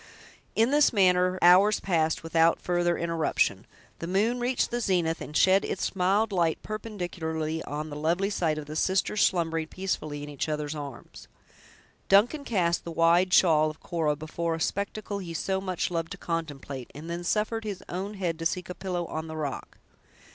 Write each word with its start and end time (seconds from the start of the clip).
In 0.55 0.71
this 0.71 0.91
manner 0.91 1.37
hours 1.43 1.79
passed 1.79 2.23
without 2.23 2.59
further 2.59 2.97
interruption. 2.97 3.67
The 3.99 4.07
moon 4.07 4.39
reached 4.39 4.71
the 4.71 4.81
zenith, 4.81 5.21
and 5.21 5.37
shed 5.37 5.63
its 5.63 5.95
mild 5.95 6.31
light 6.31 6.59
perpendicularly 6.63 7.61
on 7.65 7.91
the 7.91 7.95
lovely 7.95 8.31
sight 8.31 8.57
of 8.57 8.65
the 8.65 8.75
sisters 8.75 9.21
slumbering 9.21 9.67
peacefully 9.67 10.23
in 10.23 10.29
each 10.29 10.49
other's 10.49 10.73
arms. 10.73 11.27
Duncan 12.09 12.43
cast 12.45 12.83
the 12.83 12.89
wide 12.91 13.31
shawl 13.31 13.69
of 13.69 13.79
Cora 13.79 14.15
before 14.15 14.55
a 14.55 14.59
spectacle 14.59 15.19
he 15.19 15.35
so 15.35 15.61
much 15.61 15.91
loved 15.91 16.13
to 16.13 16.17
contemplate, 16.17 16.89
and 16.95 17.07
then 17.07 17.23
suffered 17.23 17.63
his 17.63 17.83
own 17.87 18.15
head 18.15 18.39
to 18.39 18.45
seek 18.47 18.69
a 18.69 18.73
pillow 18.73 19.05
on 19.05 19.27
the 19.27 19.37
rock. 19.37 19.77